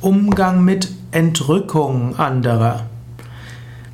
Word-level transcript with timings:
Umgang 0.00 0.64
mit 0.64 0.92
Entrückung 1.10 2.16
anderer. 2.20 2.86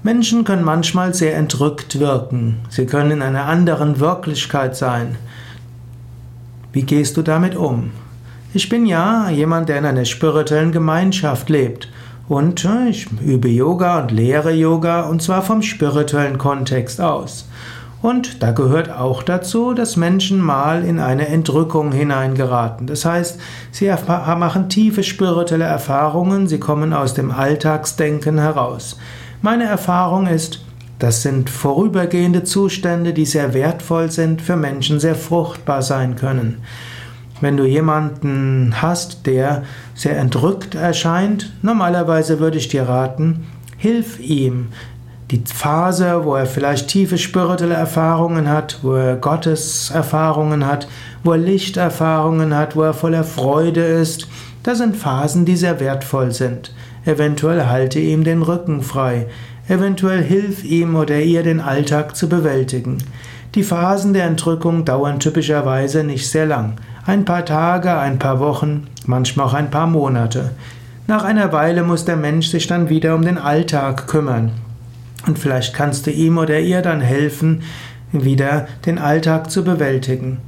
Menschen 0.03 0.45
können 0.45 0.62
manchmal 0.62 1.15
sehr 1.15 1.34
entrückt 1.34 1.99
wirken. 1.99 2.58
Sie 2.69 2.84
können 2.84 3.11
in 3.11 3.22
einer 3.22 3.46
anderen 3.46 4.00
Wirklichkeit 4.00 4.77
sein. 4.77 5.17
Wie 6.75 6.82
gehst 6.82 7.17
du 7.17 7.22
damit 7.22 7.56
um? 7.56 7.93
Ich 8.53 8.69
bin 8.69 8.85
ja 8.85 9.30
jemand, 9.30 9.71
der 9.71 9.79
in 9.79 9.87
einer 9.87 10.04
spirituellen 10.04 10.72
Gemeinschaft 10.72 11.48
lebt. 11.48 11.88
Und 12.28 12.66
äh, 12.66 12.90
ich 12.90 13.08
übe 13.22 13.48
Yoga 13.48 14.00
und 14.00 14.10
lehre 14.10 14.52
Yoga 14.52 15.04
und 15.04 15.22
zwar 15.22 15.40
vom 15.40 15.62
spirituellen 15.62 16.36
Kontext 16.36 17.00
aus. 17.00 17.48
Und 18.05 18.42
da 18.42 18.52
gehört 18.52 18.91
auch 18.91 19.23
dazu, 19.23 19.73
dass 19.73 19.96
Menschen 19.96 20.38
mal 20.38 20.84
in 20.84 21.00
eine 21.00 21.28
Entrückung 21.28 21.91
hineingeraten. 21.91 22.86
Das 22.86 23.06
heißt, 23.06 23.41
sie 23.70 23.91
machen 24.06 24.68
tiefe 24.68 25.02
spirituelle 25.02 25.64
Erfahrungen, 25.64 26.46
sie 26.46 26.60
kommen 26.60 26.92
aus 26.92 27.14
dem 27.14 27.30
Alltagsdenken 27.30 28.38
heraus. 28.38 28.98
Meine 29.40 29.64
Erfahrung 29.64 30.26
ist, 30.26 30.62
das 30.98 31.22
sind 31.22 31.48
vorübergehende 31.48 32.45
Zustände, 32.45 33.14
die 33.14 33.24
sehr 33.24 33.54
wertvoll 33.54 34.10
sind, 34.10 34.42
für 34.42 34.56
Menschen 34.56 35.00
sehr 35.00 35.14
fruchtbar 35.14 35.80
sein 35.80 36.14
können. 36.14 36.59
Wenn 37.40 37.56
du 37.56 37.64
jemanden 37.64 38.82
hast, 38.82 39.24
der 39.24 39.62
sehr 39.95 40.18
entrückt 40.18 40.74
erscheint, 40.74 41.54
normalerweise 41.62 42.38
würde 42.38 42.59
ich 42.59 42.68
dir 42.68 42.82
raten, 42.82 43.46
hilf 43.78 44.20
ihm, 44.20 44.68
die 45.30 45.42
Phase, 45.46 46.24
wo 46.24 46.34
er 46.34 46.46
vielleicht 46.46 46.88
tiefe 46.88 47.16
spirituelle 47.16 47.74
Erfahrungen 47.74 48.48
hat, 48.48 48.80
wo 48.82 48.95
er 48.95 49.16
Gottes 49.16 49.91
Erfahrungen 49.91 50.66
hat, 50.66 50.87
wo 51.23 51.32
er 51.32 51.38
Lichterfahrungen 51.38 52.55
hat, 52.55 52.77
wo 52.77 52.82
er 52.82 52.92
voller 52.92 53.24
Freude 53.24 53.80
ist, 53.80 54.29
das 54.62 54.79
sind 54.79 54.96
Phasen, 54.96 55.45
die 55.45 55.56
sehr 55.56 55.80
wertvoll 55.80 56.32
sind. 56.32 56.74
Eventuell 57.05 57.66
halte 57.66 58.01
ihm 58.01 58.24
den 58.24 58.42
Rücken 58.42 58.82
frei, 58.82 59.26
eventuell 59.68 60.23
hilf 60.23 60.65
ihm 60.65 60.95
oder 60.95 61.21
ihr 61.21 61.43
den 61.43 61.60
Alltag 61.60 62.16
zu 62.16 62.29
bewältigen. 62.29 62.98
Die 63.54 63.63
Phasen 63.63 64.13
der 64.15 64.25
Entrückung 64.25 64.85
dauern 64.85 65.20
typischerweise 65.20 66.03
nicht 66.03 66.29
sehr 66.29 66.47
lang. 66.47 66.75
Ein 67.07 67.25
paar 67.25 67.45
Tage, 67.45 67.97
ein 67.97 68.19
paar 68.19 68.41
Wochen, 68.41 68.89
manchmal 69.07 69.47
auch 69.47 69.55
ein 69.55 69.70
paar 69.70 69.87
Monate. 69.87 70.51
Nach 71.07 71.25
einer 71.25 71.53
Weile 71.53 71.83
muss 71.83 72.05
der 72.05 72.17
Mensch 72.17 72.48
sich 72.48 72.67
dann 72.67 72.89
wieder 72.89 73.15
um 73.15 73.23
den 73.23 73.39
Alltag 73.39 74.07
kümmern. 74.07 74.53
Und 75.27 75.39
vielleicht 75.39 75.75
kannst 75.75 76.06
du 76.06 76.11
ihm 76.11 76.39
oder 76.39 76.61
ihr 76.61 76.83
dann 76.83 77.00
helfen, 77.00 77.62
wieder 78.12 78.69
den 78.86 78.98
Alltag 78.98 79.50
zu 79.50 79.64
bewältigen. 79.64 80.39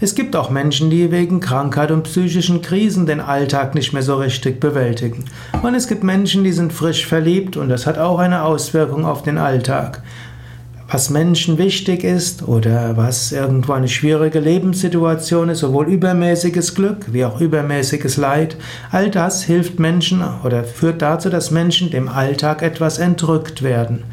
Es 0.00 0.14
gibt 0.14 0.36
auch 0.36 0.50
Menschen, 0.50 0.90
die 0.90 1.10
wegen 1.10 1.40
Krankheit 1.40 1.90
und 1.90 2.02
psychischen 2.02 2.60
Krisen 2.60 3.06
den 3.06 3.20
Alltag 3.20 3.74
nicht 3.74 3.92
mehr 3.92 4.02
so 4.02 4.16
richtig 4.16 4.60
bewältigen. 4.60 5.24
Und 5.62 5.74
es 5.74 5.88
gibt 5.88 6.02
Menschen, 6.02 6.44
die 6.44 6.52
sind 6.52 6.72
frisch 6.72 7.06
verliebt 7.06 7.56
und 7.56 7.68
das 7.68 7.86
hat 7.86 7.96
auch 7.96 8.18
eine 8.18 8.42
Auswirkung 8.42 9.06
auf 9.06 9.22
den 9.22 9.38
Alltag 9.38 10.02
was 10.88 11.10
Menschen 11.10 11.58
wichtig 11.58 12.04
ist 12.04 12.46
oder 12.46 12.96
was 12.96 13.32
irgendwo 13.32 13.72
eine 13.72 13.88
schwierige 13.88 14.38
Lebenssituation 14.38 15.48
ist, 15.48 15.60
sowohl 15.60 15.86
übermäßiges 15.86 16.74
Glück 16.74 17.12
wie 17.12 17.24
auch 17.24 17.40
übermäßiges 17.40 18.16
Leid, 18.16 18.56
all 18.90 19.10
das 19.10 19.42
hilft 19.42 19.78
Menschen 19.78 20.22
oder 20.44 20.64
führt 20.64 21.02
dazu, 21.02 21.30
dass 21.30 21.50
Menschen 21.50 21.90
dem 21.90 22.08
Alltag 22.08 22.62
etwas 22.62 22.98
entrückt 22.98 23.62
werden. 23.62 24.04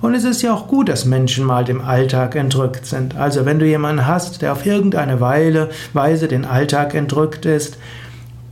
Und 0.00 0.14
es 0.14 0.24
ist 0.24 0.40
ja 0.40 0.54
auch 0.54 0.66
gut, 0.66 0.88
dass 0.88 1.04
Menschen 1.04 1.44
mal 1.44 1.64
dem 1.64 1.82
Alltag 1.82 2.34
entrückt 2.34 2.86
sind. 2.86 3.16
Also 3.16 3.44
wenn 3.44 3.58
du 3.58 3.66
jemanden 3.66 4.06
hast, 4.06 4.40
der 4.40 4.52
auf 4.52 4.64
irgendeine 4.64 5.20
Weile, 5.20 5.68
Weise 5.92 6.26
den 6.26 6.46
Alltag 6.46 6.94
entrückt 6.94 7.44
ist, 7.44 7.76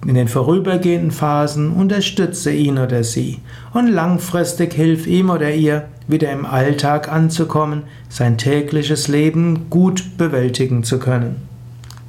in 0.06 0.14
den 0.14 0.28
vorübergehenden 0.28 1.10
Phasen 1.10 1.72
unterstütze 1.72 2.52
ihn 2.52 2.78
oder 2.78 3.02
sie 3.02 3.38
und 3.74 3.88
langfristig 3.88 4.74
hilf 4.74 5.06
ihm 5.06 5.30
oder 5.30 5.52
ihr, 5.52 5.88
wieder 6.06 6.30
im 6.30 6.46
Alltag 6.46 7.10
anzukommen, 7.10 7.82
sein 8.08 8.38
tägliches 8.38 9.08
Leben 9.08 9.68
gut 9.70 10.16
bewältigen 10.16 10.84
zu 10.84 10.98
können. 10.98 11.47